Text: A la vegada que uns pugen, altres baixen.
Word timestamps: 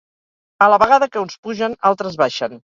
A 0.67 0.69
la 0.75 0.79
vegada 0.85 1.09
que 1.13 1.23
uns 1.27 1.39
pugen, 1.45 1.79
altres 1.93 2.21
baixen. 2.27 2.63